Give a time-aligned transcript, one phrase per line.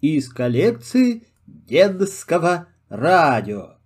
[0.00, 3.76] из коллекции дедовского радио.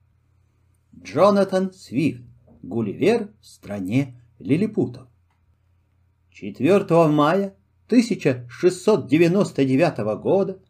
[1.03, 2.23] Джонатан Свифт.
[2.63, 5.09] Гулливер в стране лилипутов.
[6.31, 10.61] 4 мая 1699 года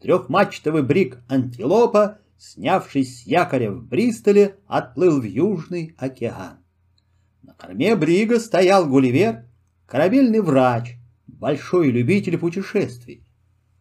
[0.00, 6.64] трехмачтовый брик «Антилопа», снявшись с якоря в Бристоле, отплыл в Южный океан.
[7.42, 9.44] На корме брига стоял Гулливер,
[9.86, 13.23] корабельный врач, большой любитель путешествий.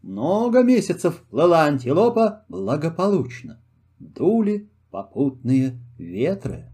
[0.04, 3.62] Много месяцев плыла антилопа благополучно.
[4.00, 6.74] Дули попутные ветры.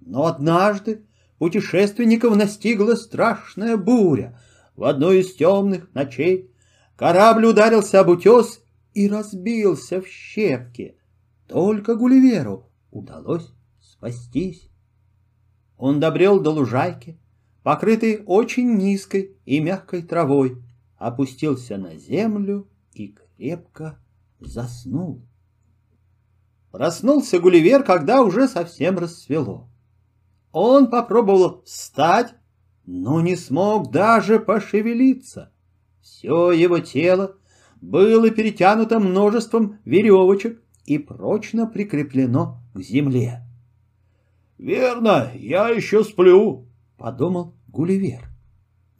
[0.00, 1.06] Но однажды
[1.38, 4.36] путешественников настигла страшная буря.
[4.74, 6.50] В одну из темных ночей
[6.96, 8.60] корабль ударился об утес
[8.94, 10.98] и разбился в щепки.
[11.46, 14.68] Только Гулливеру удалось спастись.
[15.76, 17.16] Он добрел до лужайки,
[17.62, 20.60] покрытой очень низкой и мягкой травой,
[21.02, 23.98] опустился на землю и крепко
[24.38, 25.20] заснул.
[26.70, 29.68] Проснулся Гулливер, когда уже совсем рассвело.
[30.52, 32.34] Он попробовал встать,
[32.86, 35.52] но не смог даже пошевелиться.
[36.00, 37.36] Все его тело
[37.80, 43.42] было перетянуто множеством веревочек и прочно прикреплено к земле.
[44.56, 48.28] «Верно, я еще сплю»,— подумал Гулливер.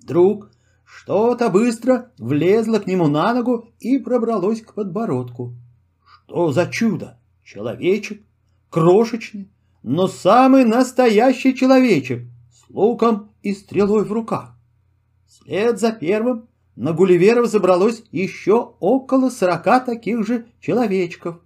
[0.00, 0.52] Вдруг
[0.95, 5.55] что-то быстро влезло к нему на ногу и пробралось к подбородку.
[6.05, 7.19] Что за чудо!
[7.43, 8.23] Человечек,
[8.71, 9.49] крошечный,
[9.83, 14.55] но самый настоящий человечек с луком и стрелой в руках.
[15.27, 21.39] Вслед за первым на Гулливера забралось еще около сорока таких же человечков.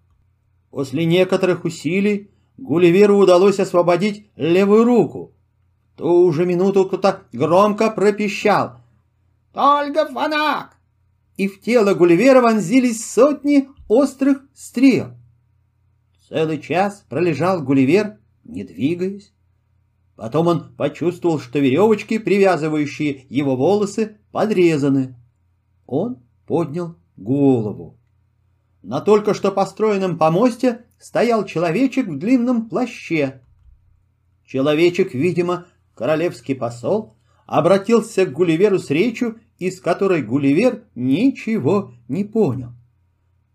[0.70, 5.32] После некоторых усилий Гулливеру удалось освободить левую руку.
[5.94, 8.80] В ту же минуту кто-то громко пропищал
[9.56, 10.76] «Только фанак!»
[11.38, 15.14] И в тело Гулливера вонзились сотни острых стрел.
[16.28, 19.32] Целый час пролежал Гулливер, не двигаясь.
[20.14, 25.16] Потом он почувствовал, что веревочки, привязывающие его волосы, подрезаны.
[25.86, 27.98] Он поднял голову.
[28.82, 33.40] На только что построенном помосте стоял человечек в длинном плаще.
[34.44, 35.64] Человечек, видимо,
[35.94, 37.16] королевский посол,
[37.46, 42.72] обратился к Гулливеру с речью, из которой Гулливер ничего не понял.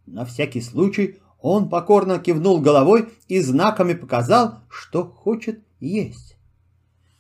[0.06, 6.38] На всякий случай он покорно кивнул головой и знаками показал, что хочет есть.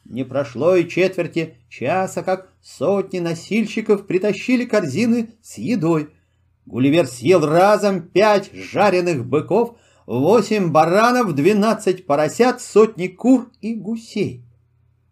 [0.05, 6.09] Не прошло и четверти часа, как сотни носильщиков притащили корзины с едой.
[6.65, 14.43] Гулливер съел разом пять жареных быков, восемь баранов, двенадцать поросят, сотни кур и гусей.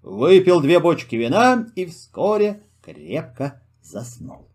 [0.02, 2.62] Выпил две бочки вина и вскоре
[2.94, 4.48] крепко заснул.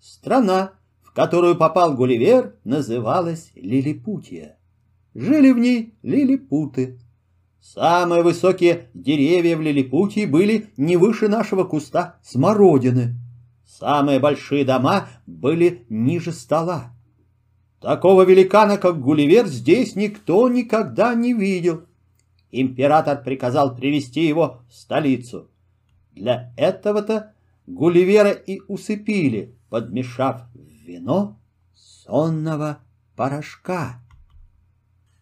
[0.00, 0.78] Страна
[1.18, 4.56] которую попал Гулливер, называлась Лилипутия.
[5.16, 7.00] Жили в ней лилипуты.
[7.60, 13.16] Самые высокие деревья в Лилипутии были не выше нашего куста смородины.
[13.66, 16.94] Самые большие дома были ниже стола.
[17.80, 21.82] Такого великана, как Гулливер, здесь никто никогда не видел.
[22.52, 25.50] Император приказал привести его в столицу.
[26.12, 27.32] Для этого-то
[27.68, 30.42] Гулливера и усыпили, подмешав
[30.86, 31.38] вино
[31.74, 32.78] сонного
[33.14, 34.00] порошка.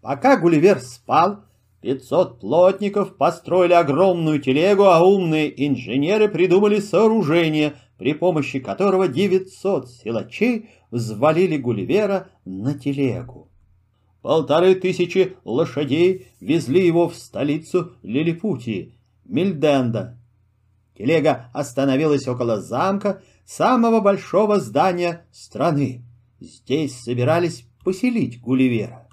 [0.00, 1.40] Пока Гулливер спал,
[1.80, 10.70] пятьсот плотников построили огромную телегу, а умные инженеры придумали сооружение, при помощи которого девятьсот силачей
[10.92, 13.50] взвалили Гулливера на телегу.
[14.22, 20.16] Полторы тысячи лошадей везли его в столицу Лилипутии, Мильденда.
[20.96, 26.04] Телега остановилась около замка, самого большого здания страны.
[26.40, 29.08] Здесь собирались поселить Гулливера.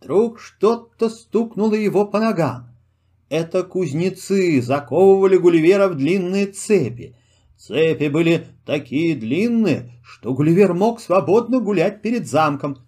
[0.00, 2.76] Вдруг что-то стукнуло его по ногам.
[3.28, 7.16] Это кузнецы заковывали Гулливера в длинные цепи.
[7.56, 12.78] Цепи были такие длинные, что Гулливер мог свободно гулять перед замком.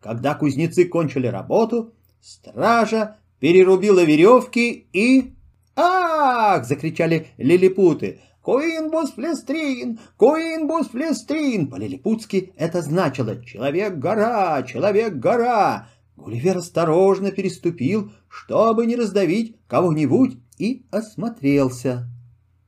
[0.00, 5.34] Когда кузнецы кончили работу, стража перерубила веревки и...
[5.74, 8.20] «Ах!»— закричали лилипуты.
[8.42, 10.00] «Куинбус Флестрин!
[10.16, 14.62] Куинбус Флестрин!» По-лилипутски это значило «Человек-гора!
[14.64, 22.08] Человек-гора!» Гулливер осторожно переступил, чтобы не раздавить кого-нибудь, и осмотрелся.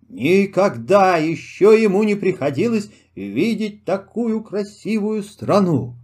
[0.09, 5.97] Никогда еще ему не приходилось видеть такую красивую страну.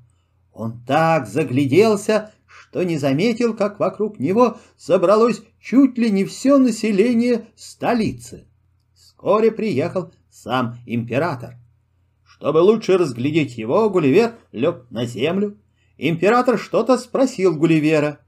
[0.52, 2.32] Он так загляделся,
[2.70, 8.46] что не заметил, как вокруг него собралось чуть ли не все население столицы.
[8.94, 11.56] Вскоре приехал сам император.
[12.24, 15.58] Чтобы лучше разглядеть его, Гулливер лег на землю.
[15.98, 18.20] Император что-то спросил Гулливера.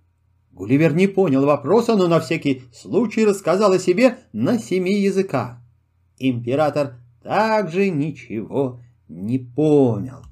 [0.50, 5.58] Гулливер не понял вопроса, но на всякий случай рассказал о себе на семи языках.
[6.18, 10.24] Император также ничего не понял.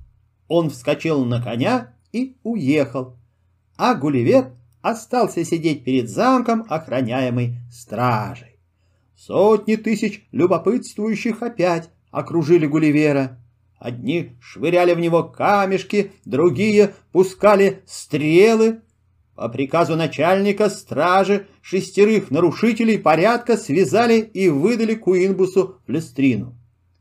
[0.49, 3.17] Он вскочил на коня и уехал,
[3.83, 8.61] а Гулливер остался сидеть перед замком, охраняемый стражей.
[9.17, 13.39] Сотни тысяч любопытствующих опять окружили Гулливера.
[13.79, 18.83] Одни швыряли в него камешки, другие пускали стрелы.
[19.35, 26.55] По приказу начальника стражи шестерых нарушителей порядка связали и выдали Куинбусу Лестрину.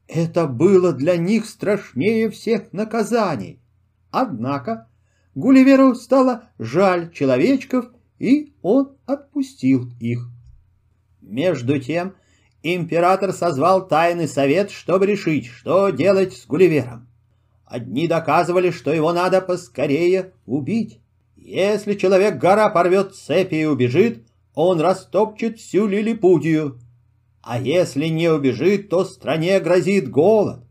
[0.07, 3.59] Это было для них страшнее всех наказаний.
[4.11, 4.88] Однако
[5.35, 7.85] Гулливеру стало жаль человечков,
[8.17, 10.27] и он отпустил их.
[11.21, 12.15] Между тем
[12.63, 17.07] император созвал тайный совет, чтобы решить, что делать с Гулливером.
[17.65, 20.99] Одни доказывали, что его надо поскорее убить.
[21.35, 24.25] Если человек-гора порвет цепи и убежит,
[24.55, 26.79] он растопчет всю Лилипутию.
[27.41, 30.65] А если не убежит, то стране грозит голод.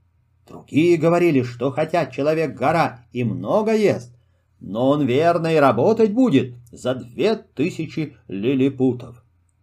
[0.47, 4.18] Другие говорили, что хотя человек-гора и много ест,
[4.61, 9.23] но он верно и работать будет за две тысячи лилипутов.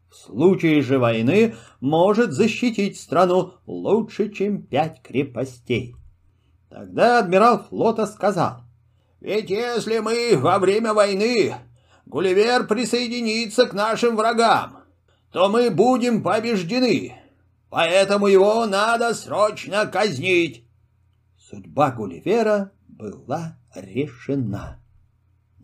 [0.10, 5.96] В случае же войны может защитить страну лучше, чем пять крепостей.
[6.70, 8.62] Тогда адмирал флота сказал,
[9.20, 11.56] «Ведь если мы во время войны
[12.06, 14.84] Гулливер присоединится к нашим врагам,
[15.32, 17.14] то мы будем побеждены,
[17.70, 20.66] поэтому его надо срочно казнить».
[21.38, 24.80] Судьба Гулливера была решена.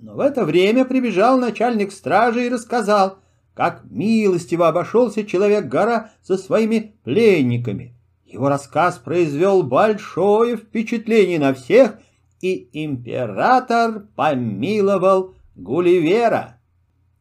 [0.02, 3.20] Но в это время прибежал начальник стражи и рассказал,
[3.54, 7.94] как милостиво обошелся человек-гора со своими пленниками.
[8.26, 12.00] Его рассказ произвел большое впечатление на всех,
[12.42, 16.58] и император помиловал Гулливера.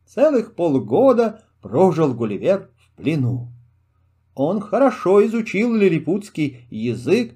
[0.07, 3.53] Целых полгода прожил Гулливер в плену.
[4.35, 7.35] Он хорошо изучил лилипутский язык,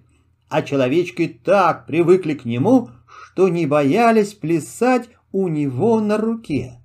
[0.48, 6.80] а человечки так привыкли к нему, что не боялись плясать у него на руке.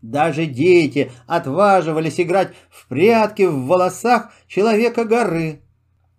[0.00, 5.60] Даже дети отваживались играть в прятки в волосах человека-горы.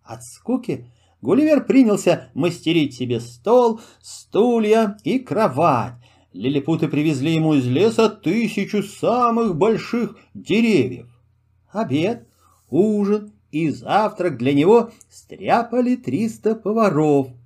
[0.03, 0.85] От скуки
[1.21, 5.95] Гулливер принялся мастерить себе стол, стулья и кровать.
[6.31, 11.07] Лилипуты привезли ему из леса тысячу самых больших деревьев.
[11.71, 12.27] Обед,
[12.69, 17.29] ужин и завтрак для него стряпали триста поваров—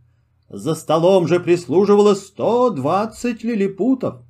[0.50, 4.22] за столом же прислуживало сто двадцать лилипутов.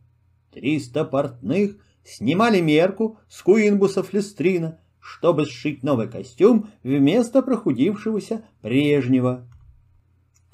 [0.53, 9.47] Триста портных снимали мерку с куинбуса флестрина, чтобы сшить новый костюм вместо прохудившегося прежнего.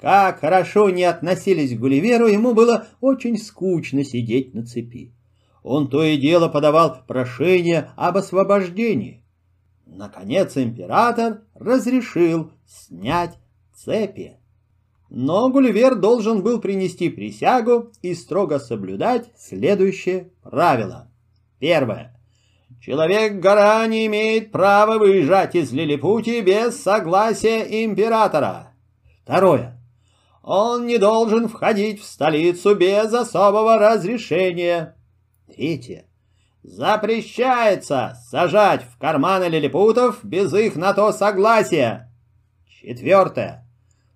[0.00, 5.14] Как хорошо не относились к Гулливеру, ему было очень скучно сидеть на цепи.
[5.62, 9.24] Он то и дело подавал прошение об освобождении.
[9.86, 13.38] Наконец император разрешил снять
[13.74, 14.36] цепи.
[15.16, 21.08] Но Гулливер должен был принести присягу и строго соблюдать следующее правило.
[21.60, 22.20] Первое.
[22.82, 28.72] Человек-гора не имеет права выезжать из Лилипути без согласия императора.
[29.22, 29.80] Второе.
[30.42, 34.96] Он не должен входить в столицу без особого разрешения.
[35.46, 36.06] Третье.
[36.64, 42.12] Запрещается сажать в карманы лилипутов без их на то согласия.
[42.66, 43.63] Четвертое.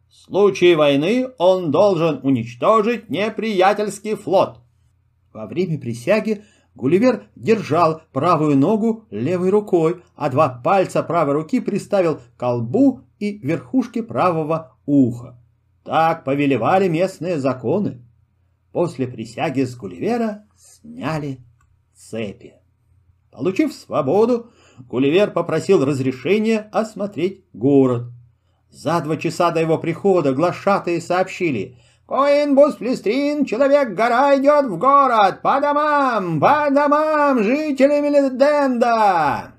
[0.09, 4.59] В случае войны он должен уничтожить неприятельский флот.
[5.33, 12.17] Во время присяги Гулливер держал правую ногу левой рукой, а два пальца правой руки приставил
[12.17, 15.39] к колбу и верхушке правого уха.
[15.85, 18.03] Так повелевали местные законы.
[18.73, 21.41] После присяги с Гулливера сняли
[21.95, 22.55] цепи.
[23.31, 28.13] Получив свободу, Гулливер попросил разрешения осмотреть город.
[28.71, 35.43] За два часа до его прихода глашатые сообщили «Коинбус Плестрин, человек-гора идет в город!
[35.43, 36.41] По домам!
[36.41, 37.43] По домам!
[37.43, 39.53] Жители Мелиденда!»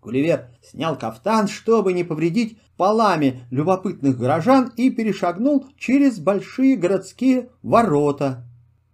[0.00, 8.44] Гулливер снял кафтан, чтобы не повредить полами любопытных горожан и перешагнул через большие городские ворота.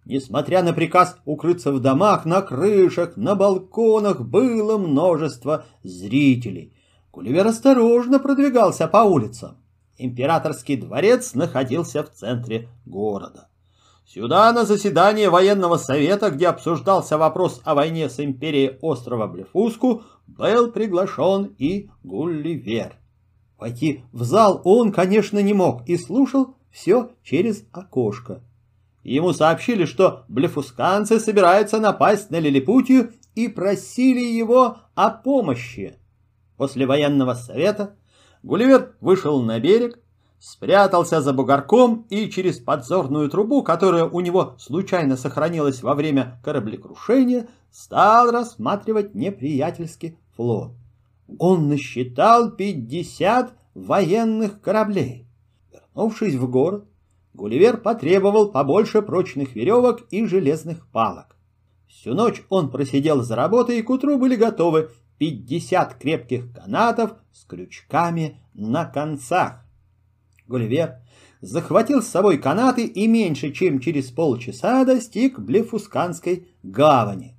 [0.05, 6.73] Несмотря на приказ укрыться в домах, на крышах, на балконах было множество зрителей.
[7.17, 9.57] Гулливер осторожно продвигался по улицам.
[9.97, 13.49] Императорский дворец находился в центре города.
[14.05, 20.71] Сюда на заседание военного совета, где обсуждался вопрос о войне с империей острова Блефуску, был
[20.71, 22.93] приглашен и Гулливер.
[23.57, 28.43] Войти в зал он, конечно, не мог и слушал все через окошко.
[29.01, 35.97] Ему сообщили, что блефусканцы собираются напасть на Лилипутию и просили его о помощи.
[36.57, 37.95] После военного совета
[38.43, 39.99] Гулливер вышел на берег,
[40.39, 47.47] спрятался за бугорком и через подзорную трубу, которая у него случайно сохранилась во время кораблекрушения,
[47.71, 50.71] стал рассматривать неприятельский флот.
[51.39, 55.27] Он насчитал пятьдесят военных кораблей.
[55.71, 56.85] Вернувшись в город,
[57.33, 61.35] Гулливер потребовал побольше прочных веревок и железных палок.
[61.87, 67.43] Всю ночь он просидел за работой, и к утру были готовы пятьдесят крепких канатов с
[67.45, 69.65] крючками на концах.
[70.47, 70.97] Гулливер
[71.41, 77.35] захватил с собой канаты и меньше чем через полчаса достиг Блефусканской гавани.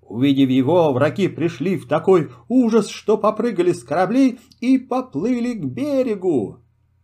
[0.00, 6.58] Увидев его, враги пришли в такой ужас, что попрыгали с кораблей и поплыли к берегу.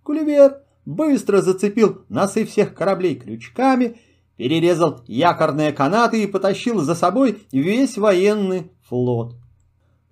[0.04, 3.96] Гулливер быстро зацепил носы всех кораблей крючками,
[4.36, 9.36] перерезал якорные канаты и потащил за собой весь военный флот.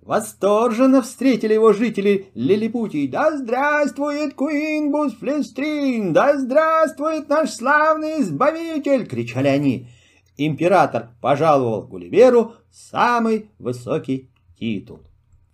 [0.07, 3.07] Восторженно встретили его жители Лилипутии.
[3.07, 6.13] «Да здравствует Куинбус Флестрин!
[6.13, 9.89] Да здравствует наш славный избавитель!»— кричали они.
[10.37, 15.01] Император пожаловал Гулливеру самый высокий титул.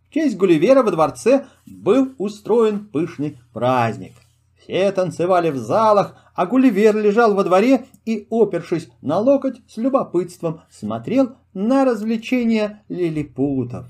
[0.07, 4.13] В честь Гулливера во дворце был устроен пышный праздник.
[4.61, 10.61] Все танцевали в залах, а Гулливер лежал во дворе и, опершись на локоть, с любопытством
[10.69, 13.87] смотрел на развлечения лилипутов.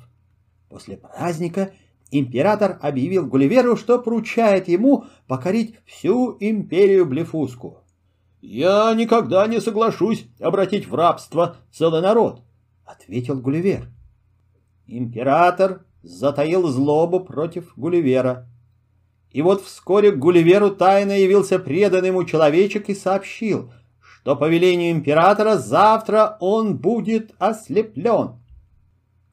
[0.74, 1.72] После праздника
[2.10, 7.84] император объявил Гулливеру, что поручает ему покорить всю империю Блефуску.
[8.42, 12.42] «Я никогда не соглашусь обратить в рабство целый народ»,—
[12.86, 13.88] ответил Гулливер.
[14.88, 18.50] Император затаил злобу против Гулливера.
[19.30, 24.90] И вот вскоре к Гулливеру тайно явился преданный ему человечек и сообщил, что по велению
[24.90, 28.40] императора завтра он будет ослеплен.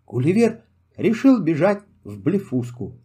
[0.04, 0.64] Гулливер
[1.00, 2.98] решил бежать в Блефуску.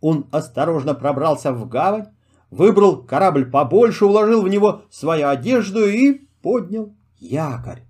[0.00, 2.08] Он осторожно пробрался в гавань,
[2.50, 7.82] выбрал корабль побольше, уложил в него свою одежду и поднял якорь.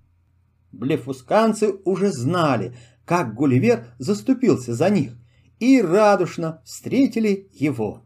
[0.72, 2.74] Блефусканцы уже знали,
[3.04, 5.12] как Гулливер заступился за них,
[5.58, 8.04] и радушно встретили его.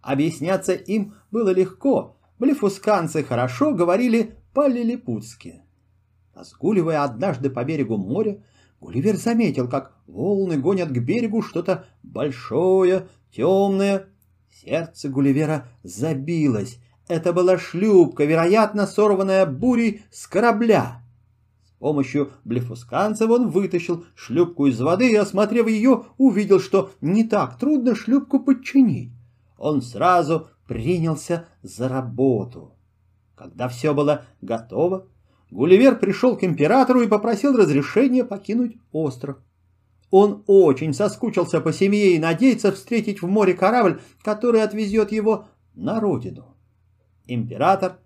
[0.00, 5.62] Объясняться им было легко, блефусканцы хорошо говорили по-лилипутски.
[6.34, 8.42] Разгуливая однажды по берегу моря,
[8.84, 14.08] Гулливер заметил, как волны гонят к берегу что-то большое, темное.
[14.52, 16.78] Сердце Гулливера забилось.
[17.08, 21.00] Это была шлюпка, вероятно, сорванная бурей с корабля.
[21.66, 27.58] С помощью блефусканцев он вытащил шлюпку из воды и, осмотрев ее, увидел, что не так
[27.58, 29.12] трудно шлюпку подчинить.
[29.56, 32.74] Он сразу принялся за работу.
[33.34, 35.06] Когда все было готово,
[35.50, 39.38] Гулливер пришел к императору и попросил разрешения покинуть остров.
[40.10, 46.00] Он очень соскучился по семье и надеется встретить в море корабль, который отвезет его на
[46.00, 46.56] родину.
[47.26, 47.98] Император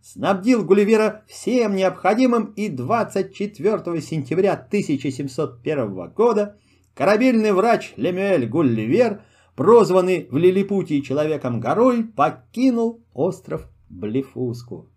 [0.00, 6.56] снабдил Гулливера всем необходимым и 24 сентября 1701 года
[6.94, 9.22] корабельный врач Лемюэль Гулливер,
[9.56, 14.88] прозванный в Лилипутии Человеком-горой, покинул остров Блефуску.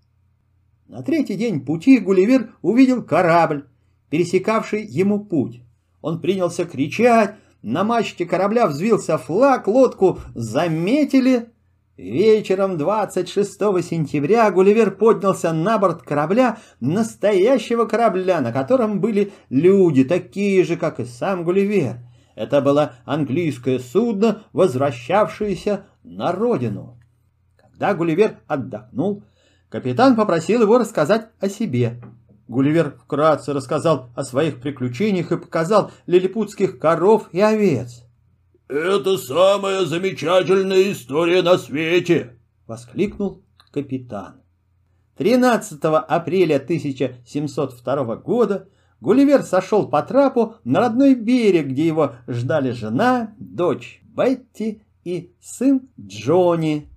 [0.90, 3.68] На третий день пути Гулливер увидел корабль,
[4.10, 5.62] пересекавший ему путь.
[6.02, 11.50] Он принялся кричать, на мачте корабля взвился флаг, лодку заметили.
[11.96, 13.52] Вечером 26
[13.84, 21.00] сентября Гулливер поднялся на борт корабля, настоящего корабля, на котором были люди, такие же, как
[21.00, 21.98] и сам Гулливер.
[22.34, 26.98] Это было английское судно, возвращавшееся на родину.
[27.58, 29.22] Когда Гулливер отдохнул,
[29.70, 32.02] Капитан попросил его рассказать о себе.
[32.48, 38.04] Гулливер вкратце рассказал о своих приключениях и показал лилипутских коров и овец.
[38.68, 44.42] «Это самая замечательная история на свете!»— воскликнул капитан.
[45.18, 48.70] 13 апреля 1702 года
[49.02, 55.90] Гулливер сошел по трапу на родной берег, где его ждали жена, дочь Бетти и сын
[56.00, 56.90] Джонни.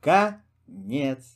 [0.00, 1.35] Конец.